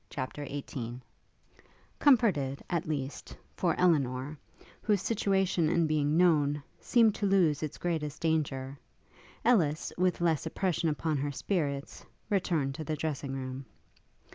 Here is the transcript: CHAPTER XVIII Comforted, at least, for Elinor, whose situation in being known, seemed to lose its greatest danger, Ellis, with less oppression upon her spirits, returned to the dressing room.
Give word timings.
CHAPTER 0.09 0.47
XVIII 0.47 0.99
Comforted, 1.99 2.63
at 2.71 2.87
least, 2.87 3.37
for 3.55 3.79
Elinor, 3.79 4.35
whose 4.81 4.99
situation 4.99 5.69
in 5.69 5.85
being 5.85 6.17
known, 6.17 6.63
seemed 6.79 7.13
to 7.13 7.27
lose 7.27 7.61
its 7.61 7.77
greatest 7.77 8.19
danger, 8.19 8.79
Ellis, 9.45 9.93
with 9.99 10.19
less 10.19 10.47
oppression 10.47 10.89
upon 10.89 11.17
her 11.17 11.31
spirits, 11.31 12.03
returned 12.31 12.73
to 12.73 12.83
the 12.83 12.95
dressing 12.95 13.33
room. 13.35 13.67